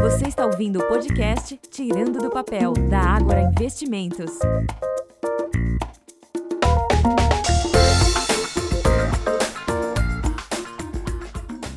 [0.00, 4.30] Você está ouvindo o podcast Tirando do Papel, da Ágora Investimentos.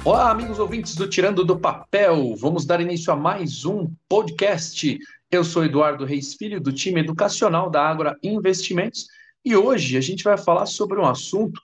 [0.04, 2.36] Olá, amigos ouvintes do Tirando do Papel.
[2.36, 5.00] Vamos dar início a mais um podcast.
[5.32, 9.08] Eu sou Eduardo Reis Filho, do time educacional da Ágora Investimentos,
[9.46, 11.62] e hoje a gente vai falar sobre um assunto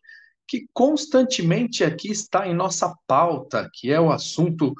[0.48, 4.74] que constantemente aqui está em nossa pauta, que é o assunto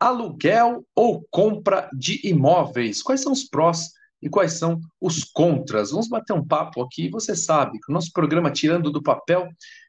[0.00, 3.02] aluguel ou compra de imóveis.
[3.02, 3.90] Quais são os prós
[4.22, 5.90] e quais são os contras?
[5.90, 7.10] Vamos bater um papo aqui.
[7.10, 9.46] Você sabe que o nosso programa Tirando do Papel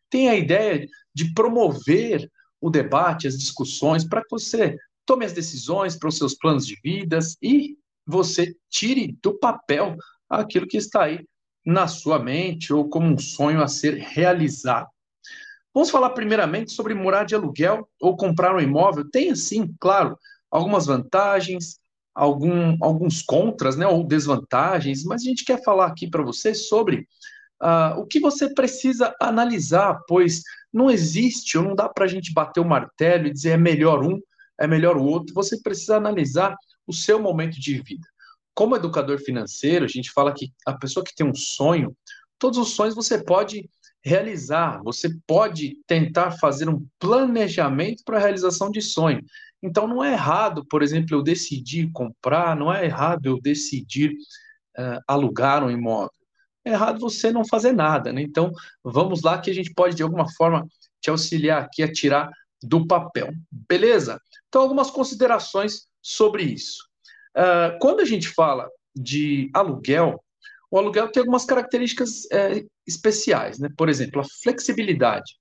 [0.10, 0.86] tem a ideia
[1.16, 2.30] de promover
[2.60, 6.78] o debate, as discussões, para que você tome as decisões para os seus planos de
[6.84, 9.96] vidas e você tire do papel
[10.30, 11.26] aquilo que está aí
[11.66, 14.88] na sua mente ou como um sonho a ser realizado.
[15.74, 19.10] Vamos falar primeiramente sobre morar de aluguel ou comprar um imóvel.
[19.10, 20.18] Tem, sim, claro,
[20.50, 21.80] algumas vantagens,
[22.14, 27.08] algum, alguns contras, né, ou desvantagens, mas a gente quer falar aqui para você sobre
[27.62, 32.34] uh, o que você precisa analisar, pois não existe, ou não dá para a gente
[32.34, 34.20] bater o martelo e dizer é melhor um,
[34.60, 35.34] é melhor o outro.
[35.34, 36.56] Você precisa analisar
[36.86, 38.08] o seu momento de vida.
[38.54, 41.96] Como educador financeiro, a gente fala que a pessoa que tem um sonho,
[42.42, 43.70] todos os sonhos você pode
[44.04, 49.24] realizar, você pode tentar fazer um planejamento para a realização de sonho.
[49.62, 54.10] Então, não é errado, por exemplo, eu decidir comprar, não é errado eu decidir
[54.76, 56.12] uh, alugar um imóvel.
[56.66, 58.24] É errado você não fazer nada, né?
[58.24, 58.52] Então,
[58.84, 60.68] vamos lá que a gente pode, de alguma forma,
[61.00, 62.32] te auxiliar aqui a tirar
[62.64, 63.32] do papel.
[63.52, 64.20] Beleza?
[64.48, 66.80] Então, algumas considerações sobre isso.
[67.38, 70.20] Uh, quando a gente fala de aluguel,
[70.72, 73.70] o aluguel tem algumas características é, especiais, né?
[73.78, 75.36] Por exemplo, a flexibilidade.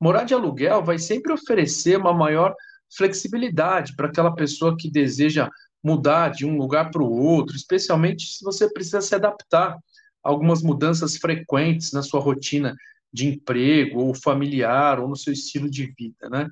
[0.00, 2.54] Morar de aluguel vai sempre oferecer uma maior
[2.96, 5.50] flexibilidade para aquela pessoa que deseja
[5.82, 9.78] mudar de um lugar para o outro, especialmente se você precisa se adaptar a
[10.22, 12.76] algumas mudanças frequentes na sua rotina
[13.12, 16.48] de emprego ou familiar ou no seu estilo de vida, né?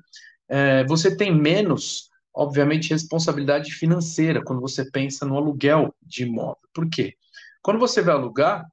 [0.47, 6.57] É, você tem menos, obviamente, responsabilidade financeira quando você pensa no aluguel de imóvel.
[6.73, 7.15] Por quê?
[7.65, 8.63] Quando você vai alugar,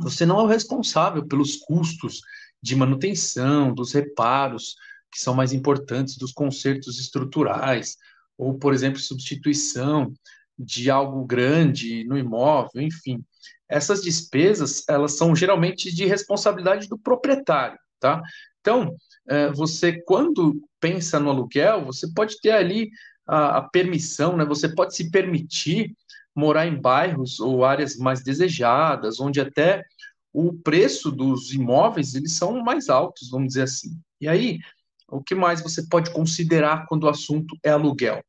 [0.00, 2.22] você não é o responsável pelos custos
[2.62, 4.76] de manutenção, dos reparos,
[5.12, 7.98] que são mais importantes, dos consertos estruturais,
[8.38, 10.10] ou, por exemplo, substituição
[10.58, 13.22] de algo grande no imóvel, enfim.
[13.68, 18.22] Essas despesas, elas são geralmente de responsabilidade do proprietário, tá?
[18.62, 18.96] Então,
[19.28, 22.90] é, você, quando pensa no aluguel, você pode ter ali
[23.26, 24.46] a, a permissão, né?
[24.46, 25.94] Você pode se permitir
[26.38, 29.84] morar em bairros ou áreas mais desejadas, onde até
[30.32, 34.00] o preço dos imóveis eles são mais altos, vamos dizer assim.
[34.20, 34.60] E aí,
[35.08, 38.22] o que mais você pode considerar quando o assunto é aluguel?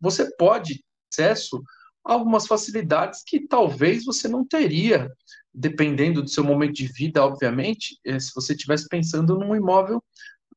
[0.00, 0.82] Você pode
[1.14, 1.62] ter acesso
[2.04, 5.08] a algumas facilidades que talvez você não teria,
[5.54, 10.02] dependendo do seu momento de vida, obviamente, eh, se você estivesse pensando num imóvel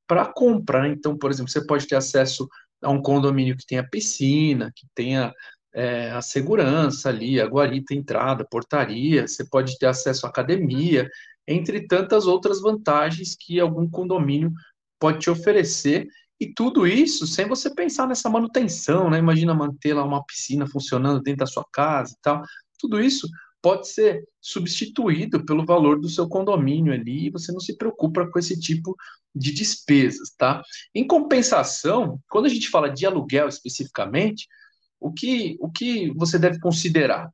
[0.08, 0.88] para compra.
[0.88, 2.48] Então, por exemplo, você pode ter acesso
[2.82, 5.32] a um condomínio que tenha piscina, que tenha
[5.76, 11.10] é, a segurança ali, a guarita, entrada, portaria, você pode ter acesso à academia,
[11.46, 14.54] entre tantas outras vantagens que algum condomínio
[14.98, 16.08] pode te oferecer.
[16.40, 19.20] E tudo isso sem você pensar nessa manutenção, né?
[19.20, 22.42] Imagina manter lá uma piscina funcionando dentro da sua casa e tal.
[22.80, 23.28] Tudo isso
[23.62, 28.40] pode ser substituído pelo valor do seu condomínio ali, e você não se preocupa com
[28.40, 28.96] esse tipo
[29.34, 30.62] de despesas, tá?
[30.94, 34.48] Em compensação, quando a gente fala de aluguel especificamente,
[35.06, 37.30] o que, o que você deve considerar?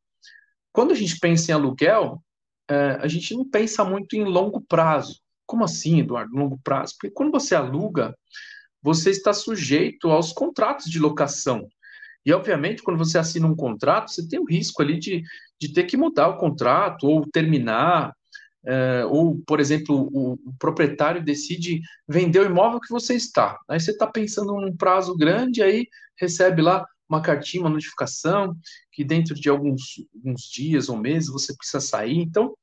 [0.74, 2.22] Quando a gente pensa em aluguel,
[2.70, 5.22] é, a gente não pensa muito em longo prazo.
[5.46, 6.96] Como assim, Eduardo, longo prazo?
[7.00, 8.14] Porque quando você aluga,
[8.82, 11.66] você está sujeito aos contratos de locação.
[12.26, 15.24] E, obviamente, quando você assina um contrato, você tem o risco ali de,
[15.60, 18.14] de ter que mudar o contrato ou terminar.
[18.66, 23.58] É, ou, por exemplo, o, o, proprietário decide vender o imóvel que você está.
[23.70, 25.88] Aí você está pensando num prazo grande, aí
[26.20, 28.56] recebe lá uma cartinha, uma notificação,
[28.92, 32.20] que dentro de alguns, alguns dias ou meses você precisa sair.
[32.20, 32.56] Então,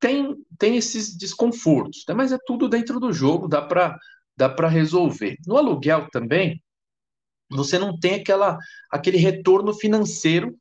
[0.00, 2.14] tem, tem esses desconfortos, né?
[2.14, 3.96] mas é tudo dentro do jogo, dá para
[4.36, 5.36] dá resolver.
[5.46, 6.60] No aluguel também,
[7.48, 8.58] você não tem aquela,
[8.90, 10.56] aquele retorno financeiro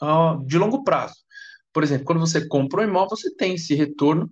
[0.00, 1.16] uh, de longo prazo.
[1.72, 4.28] Por exemplo, quando você compra um imóvel, você tem esse retorno,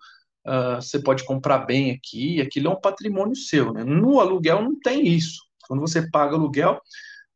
[0.46, 3.72] uh, você pode comprar bem aqui, aquilo é um patrimônio seu.
[3.72, 3.82] Né?
[3.82, 5.42] No aluguel não tem isso.
[5.66, 6.80] Quando você paga aluguel,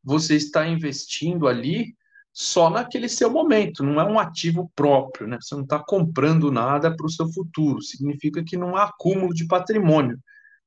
[0.03, 1.95] você está investindo ali
[2.33, 5.39] só naquele seu momento, não é um ativo próprio, né?
[5.41, 7.83] Você não está comprando nada para o seu futuro.
[7.83, 10.19] Significa que não há acúmulo de patrimônio,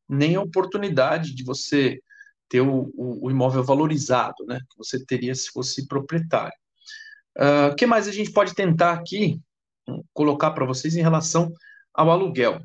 [0.07, 2.00] nem oportunidade de você
[2.50, 4.59] ter o, o, o, imóvel valorizado, né?
[4.69, 6.53] Que você teria se fosse proprietário.
[7.35, 9.41] O uh, que mais a gente pode tentar aqui
[10.13, 11.51] colocar para vocês em relação
[11.94, 12.62] ao aluguel?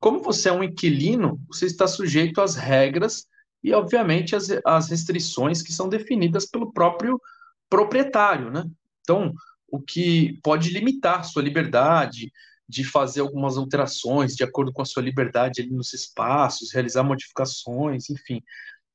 [0.00, 3.26] Como você é um inquilino, você está sujeito às regras
[3.62, 7.20] e, obviamente, às, às restrições que são definidas pelo próprio
[7.68, 8.64] proprietário, né?
[9.02, 9.32] Então,
[9.70, 12.32] o que pode limitar sua liberdade
[12.68, 18.10] de fazer algumas alterações de acordo com a sua liberdade ali nos espaços, realizar modificações,
[18.10, 18.42] enfim,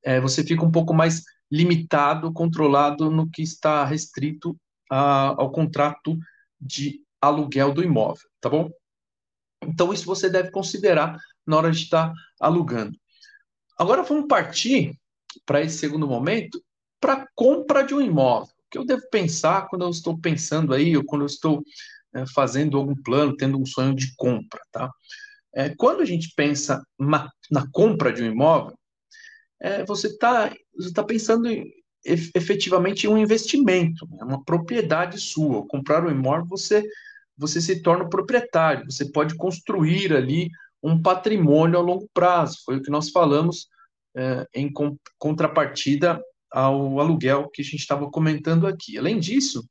[0.03, 4.55] é, você fica um pouco mais limitado, controlado no que está restrito
[4.89, 6.17] a, ao contrato
[6.59, 8.69] de aluguel do imóvel, tá bom?
[9.63, 12.97] Então, isso você deve considerar na hora de estar alugando.
[13.77, 14.97] Agora, vamos partir
[15.45, 16.63] para esse segundo momento
[16.99, 18.47] para compra de um imóvel.
[18.47, 21.61] O que eu devo pensar quando eu estou pensando aí, ou quando eu estou
[22.13, 24.91] é, fazendo algum plano, tendo um sonho de compra, tá?
[25.53, 28.73] É, quando a gente pensa na, na compra de um imóvel,
[29.61, 31.71] é, você está você tá pensando em,
[32.05, 35.65] efetivamente em um investimento, é uma propriedade sua.
[35.67, 36.83] Comprar um imóvel, você
[37.35, 40.49] você se torna proprietário, você pode construir ali
[40.83, 42.57] um patrimônio a longo prazo.
[42.65, 43.67] Foi o que nós falamos
[44.15, 44.71] é, em
[45.17, 46.21] contrapartida
[46.51, 48.97] ao aluguel que a gente estava comentando aqui.
[48.97, 49.67] Além disso,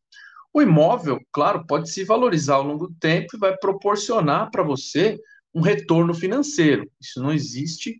[0.53, 5.21] o imóvel, claro, pode se valorizar ao longo do tempo e vai proporcionar para você
[5.55, 6.91] um retorno financeiro.
[7.01, 7.99] Isso não existe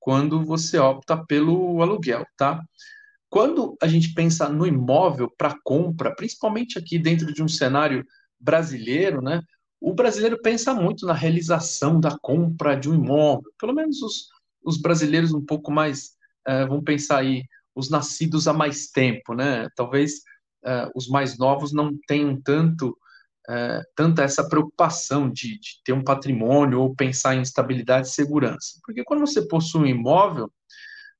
[0.00, 2.62] quando você opta pelo aluguel, tá?
[3.30, 8.04] Quando a gente pensa no imóvel para compra, principalmente aqui dentro de um cenário
[8.38, 9.40] brasileiro, né?
[9.86, 13.52] O brasileiro pensa muito na realização da compra de um imóvel.
[13.58, 14.28] Pelo menos os,
[14.64, 16.16] os brasileiros um pouco mais,
[16.48, 17.44] uh, vão pensar aí,
[17.74, 19.68] os nascidos há mais tempo, né?
[19.76, 20.14] Talvez
[20.64, 22.96] uh, os mais novos não tenham tanto,
[23.46, 28.80] uh, tanta essa preocupação de, de, ter um patrimônio ou pensar em estabilidade e segurança.
[28.82, 30.50] Porque quando você possui um imóvel,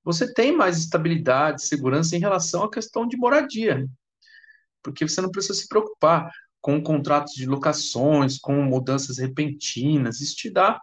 [0.02, 3.86] você tem mais estabilidade, segurança em relação à questão de moradia.
[4.82, 6.30] Porque você não precisa se preocupar
[6.64, 10.80] com contratos de locações, com mudanças repentinas, isso te dá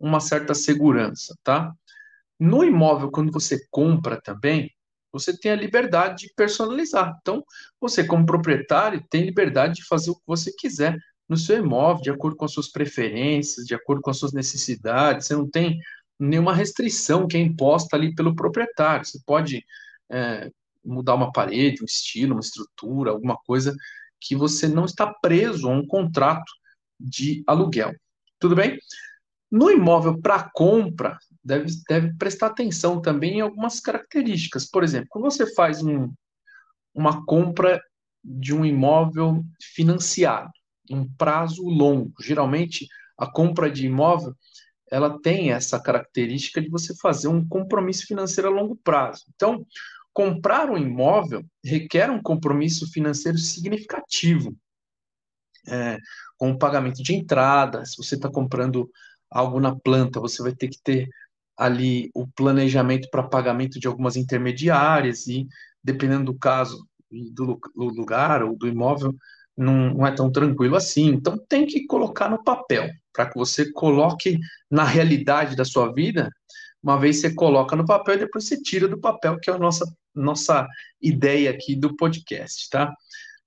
[0.00, 1.70] uma certa segurança, tá?
[2.40, 4.70] No imóvel, quando você compra também,
[5.12, 7.14] você tem a liberdade de personalizar.
[7.20, 7.44] Então,
[7.78, 10.96] você, como proprietário, tem liberdade de fazer o que você quiser
[11.28, 15.26] no seu imóvel, de acordo com as suas preferências, de acordo com as suas necessidades.
[15.26, 15.78] Você não tem
[16.18, 19.04] nenhuma restrição que é imposta ali pelo proprietário.
[19.04, 19.62] Você pode
[20.10, 20.50] é,
[20.82, 23.76] mudar uma parede, um estilo, uma estrutura, alguma coisa
[24.20, 26.50] que você não está preso a um contrato
[26.98, 27.94] de aluguel.
[28.38, 28.78] Tudo bem?
[29.50, 34.68] No imóvel para compra, deve, deve prestar atenção também em algumas características.
[34.68, 36.12] Por exemplo, quando você faz um,
[36.94, 37.80] uma compra
[38.22, 39.44] de um imóvel
[39.74, 40.50] financiado,
[40.90, 42.86] um prazo longo, geralmente
[43.16, 44.34] a compra de imóvel
[44.90, 49.24] ela tem essa característica de você fazer um compromisso financeiro a longo prazo.
[49.34, 49.66] Então,
[50.18, 54.52] comprar um imóvel requer um compromisso financeiro significativo,
[55.68, 55.96] é,
[56.36, 57.86] com o pagamento de entrada.
[57.86, 58.90] Se você está comprando
[59.30, 61.08] algo na planta, você vai ter que ter
[61.56, 65.46] ali o planejamento para pagamento de algumas intermediárias e,
[65.84, 69.14] dependendo do caso do, do lugar ou do imóvel,
[69.56, 71.10] não, não, é tão tranquilo assim.
[71.10, 74.36] Então, tem que colocar no papel, para que você coloque
[74.68, 76.28] na realidade da sua vida
[76.82, 79.58] uma vez você coloca no papel e depois você tira do papel, que é a
[79.58, 79.84] nossa,
[80.18, 80.66] nossa
[81.00, 82.92] ideia aqui do podcast, tá?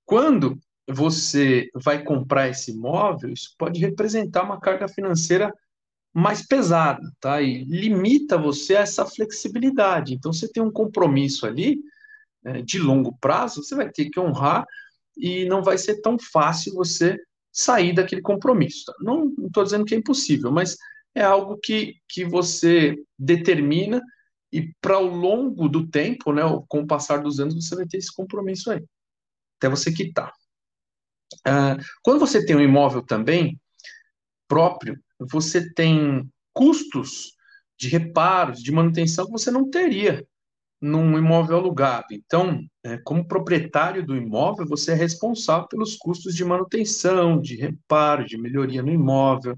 [0.05, 5.53] Quando você vai comprar esse imóvel, isso pode representar uma carga financeira
[6.13, 7.41] mais pesada, tá?
[7.41, 10.13] E limita você a essa flexibilidade.
[10.13, 11.79] Então, você tem um compromisso ali
[12.43, 14.65] né, de longo prazo, você vai ter que honrar
[15.17, 17.17] e não vai ser tão fácil você
[17.51, 18.85] sair daquele compromisso.
[18.85, 18.93] Tá?
[19.01, 20.77] Não estou dizendo que é impossível, mas
[21.13, 24.01] é algo que, que você determina
[24.51, 27.97] e para o longo do tempo, né, com o passar dos anos, você vai ter
[27.97, 28.83] esse compromisso aí,
[29.57, 30.33] até você quitar.
[31.45, 33.59] Ah, quando você tem um imóvel também
[34.47, 37.33] próprio, você tem custos
[37.77, 40.25] de reparos, de manutenção que você não teria
[40.81, 42.07] num imóvel alugado.
[42.11, 48.25] Então, é, como proprietário do imóvel, você é responsável pelos custos de manutenção, de reparo,
[48.25, 49.57] de melhoria no imóvel.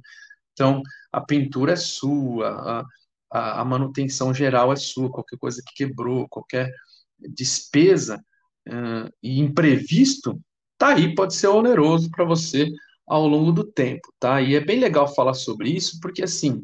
[0.52, 0.82] Então,
[1.12, 2.86] a pintura é sua, a,
[3.34, 6.72] a manutenção geral é sua, qualquer coisa que quebrou, qualquer
[7.20, 8.24] despesa
[8.68, 10.40] uh, e imprevisto,
[10.78, 12.70] tá aí, pode ser oneroso para você
[13.08, 14.42] ao longo do tempo, tá?
[14.42, 16.64] E é bem legal falar sobre isso, porque assim,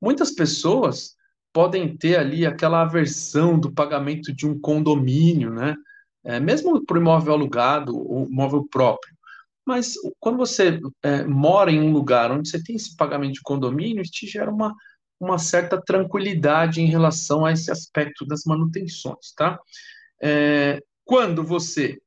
[0.00, 1.16] muitas pessoas
[1.52, 5.74] podem ter ali aquela aversão do pagamento de um condomínio, né?
[6.24, 9.14] É, mesmo para o imóvel alugado ou imóvel próprio.
[9.64, 14.02] Mas quando você é, mora em um lugar onde você tem esse pagamento de condomínio,
[14.04, 14.74] te gera uma,
[15.22, 19.58] uma certa tranquilidade em relação a esse aspecto das manutenções, tá?
[20.20, 22.00] É, quando você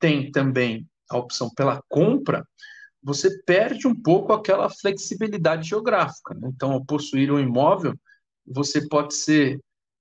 [0.00, 2.46] tem também a opção pela compra,
[3.02, 6.34] você perde um pouco aquela flexibilidade geográfica.
[6.34, 6.50] Né?
[6.54, 7.94] Então, ao possuir um imóvel,
[8.46, 9.60] você pode ser.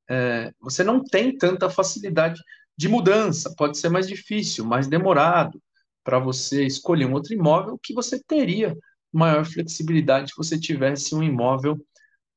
[0.10, 2.41] É, você não tem tanta facilidade
[2.77, 5.62] de mudança, pode ser mais difícil, mais demorado
[6.03, 8.75] para você escolher um outro imóvel que você teria
[9.12, 11.77] maior flexibilidade se você tivesse um imóvel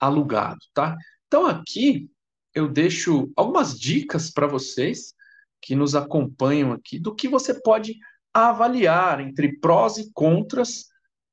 [0.00, 0.97] alugado, tá?
[1.26, 2.11] Então aqui
[2.55, 5.15] eu deixo algumas dicas para vocês
[5.61, 7.97] que nos acompanham aqui do que você pode
[8.33, 10.87] avaliar entre prós e contras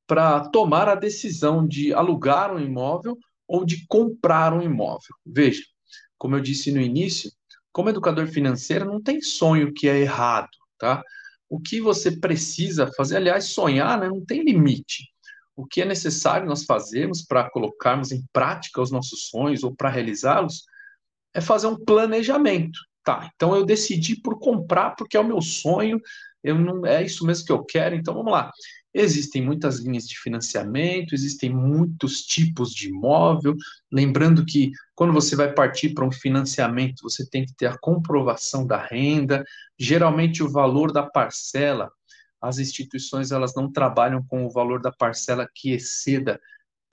[0.07, 3.17] para tomar a decisão de alugar um imóvel
[3.47, 5.15] ou de comprar um imóvel.
[5.25, 5.63] Veja,
[6.17, 7.31] como eu disse no início,
[7.71, 11.01] como educador financeiro não tem sonho que é errado, tá?
[11.49, 15.12] O que você precisa fazer, aliás, sonhar né, não tem limite.
[15.55, 19.89] O que é necessário nós fazermos para colocarmos em prática os nossos sonhos ou para
[19.89, 20.63] realizá-los
[21.33, 22.79] é fazer um planejamento.
[23.03, 25.99] Tá, então eu decidi por comprar porque é o meu sonho,
[26.41, 28.49] eu não é isso mesmo que eu quero, então vamos lá.
[28.93, 33.55] Existem muitas linhas de financiamento, existem muitos tipos de imóvel.
[33.91, 38.67] Lembrando que quando você vai partir para um financiamento, você tem que ter a comprovação
[38.67, 39.43] da renda.
[39.79, 41.91] Geralmente o valor da parcela,
[42.43, 46.41] as instituições elas não trabalham com o valor da parcela que exceda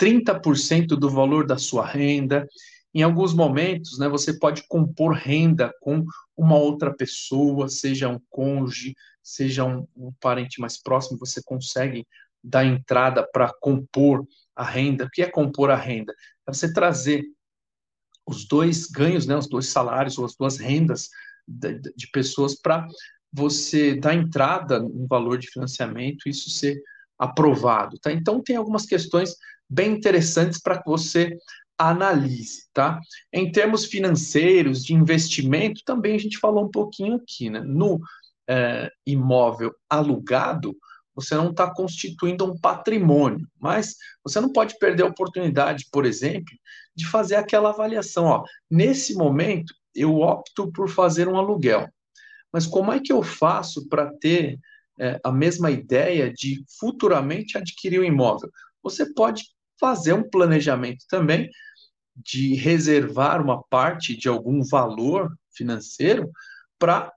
[0.00, 2.46] 30% do valor da sua renda.
[2.94, 6.04] Em alguns momentos, né, você pode compor renda com
[6.36, 12.06] uma outra pessoa, seja um cônjuge, seja um, um parente mais próximo, você consegue
[12.42, 15.06] dar entrada para compor a renda.
[15.06, 16.14] O que é compor a renda?
[16.46, 17.24] É você trazer
[18.24, 21.08] os dois ganhos, né, os dois salários ou as duas rendas
[21.46, 22.86] de, de pessoas para
[23.32, 26.80] você dar entrada no valor de financiamento e isso ser
[27.18, 28.10] aprovado, tá?
[28.12, 29.36] Então tem algumas questões
[29.68, 31.36] bem interessantes para que você
[31.78, 33.00] analise, tá?
[33.32, 37.60] Em termos financeiros, de investimento, também a gente falou um pouquinho aqui, né?
[37.60, 38.00] No
[38.48, 40.76] é, imóvel alugado,
[41.14, 46.54] você não está constituindo um patrimônio, mas você não pode perder a oportunidade, por exemplo,
[46.94, 48.24] de fazer aquela avaliação.
[48.24, 51.88] Ó, nesse momento, eu opto por fazer um aluguel,
[52.52, 54.58] mas como é que eu faço para ter
[54.98, 58.50] é, a mesma ideia de futuramente adquirir um imóvel?
[58.82, 59.44] Você pode
[59.78, 61.50] fazer um planejamento também
[62.14, 66.30] de reservar uma parte de algum valor financeiro
[66.78, 67.12] para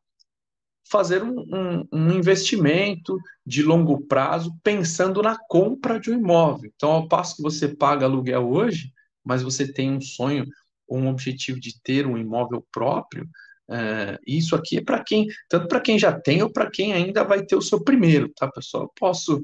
[0.89, 6.71] fazer um, um, um, investimento de longo prazo pensando na compra de um imóvel.
[6.75, 8.91] Então, ao passo que você paga aluguel hoje,
[9.23, 10.45] mas você tem um sonho
[10.87, 13.27] ou um objetivo de ter um imóvel próprio,
[13.69, 17.23] é, isso aqui é para quem, tanto para quem já tem ou para quem ainda
[17.23, 18.83] vai ter o seu primeiro, tá, pessoal?
[18.83, 19.41] Eu posso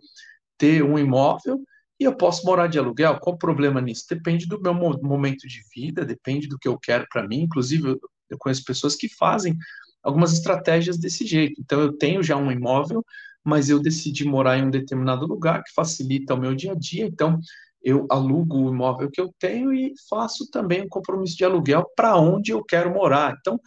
[0.57, 1.61] ter um imóvel
[1.99, 3.19] e eu posso morar de aluguel.
[3.19, 4.05] Qual o problema nisso?
[4.09, 7.41] Depende do meu momento de vida, depende do que eu quero para mim.
[7.41, 7.97] Inclusive,
[8.29, 9.57] eu conheço pessoas que fazem
[10.03, 11.59] algumas estratégias desse jeito.
[11.61, 13.03] Então, eu tenho já um imóvel,
[13.43, 17.05] mas eu decidi morar em um determinado lugar que facilita o meu dia a dia.
[17.05, 17.39] Então,
[17.81, 22.17] eu alugo o imóvel que eu tenho e faço também um compromisso de aluguel para
[22.17, 23.35] onde eu quero morar.
[23.39, 23.59] Então,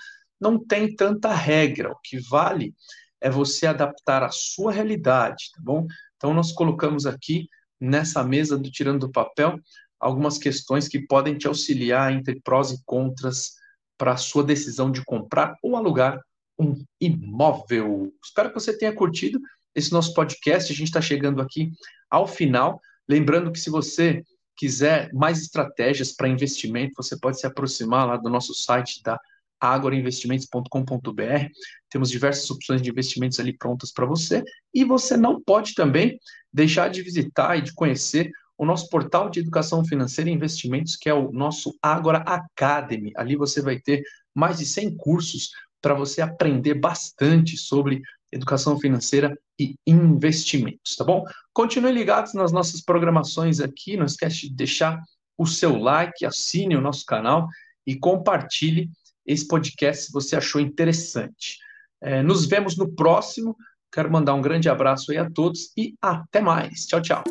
[0.42, 1.92] não tem tanta regra.
[1.92, 2.74] O que vale
[3.20, 5.86] é você adaptar a sua realidade, tá bom?
[6.16, 7.48] Então, nós colocamos aqui
[7.80, 9.58] nessa mesa do Tirando do Papel
[10.00, 13.52] algumas questões que podem te auxiliar entre prós e contras
[13.96, 16.20] para a sua decisão de comprar ou alugar
[16.58, 18.12] um imóvel.
[18.22, 19.40] Espero que você tenha curtido
[19.72, 20.72] esse nosso podcast.
[20.72, 21.70] A gente está chegando aqui
[22.10, 22.80] ao final.
[23.08, 24.24] Lembrando que se você
[24.56, 29.16] quiser mais estratégias para investimento, você pode se aproximar lá do nosso site da
[29.62, 31.46] agorainvestimentos.com.br.
[31.88, 34.42] Temos diversas opções de investimentos ali prontas para você.
[34.74, 36.18] E você não pode também
[36.52, 41.08] deixar de visitar e de conhecer o nosso portal de educação financeira e investimentos, que
[41.08, 43.12] é o nosso Agora Academy.
[43.16, 44.02] Ali você vai ter
[44.34, 45.50] mais de 100 cursos
[45.80, 51.24] para você aprender bastante sobre educação financeira e investimentos, tá bom?
[51.52, 55.02] Continue ligados nas nossas programações aqui, não esquece de deixar
[55.36, 57.48] o seu like, assine o nosso canal
[57.86, 58.88] e compartilhe
[59.26, 61.58] esse podcast se você achou interessante.
[62.02, 63.56] É, nos vemos no próximo.
[63.92, 66.86] Quero mandar um grande abraço aí a todos e até mais.
[66.86, 67.24] Tchau, tchau.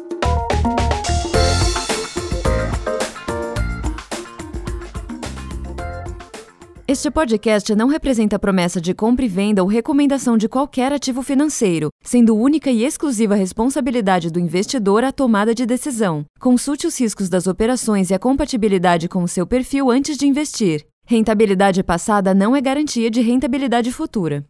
[6.91, 11.89] Este podcast não representa promessa de compra e venda ou recomendação de qualquer ativo financeiro,
[12.03, 16.25] sendo única e exclusiva responsabilidade do investidor a tomada de decisão.
[16.37, 20.85] Consulte os riscos das operações e a compatibilidade com o seu perfil antes de investir.
[21.11, 24.47] Rentabilidade passada não é garantia de rentabilidade futura.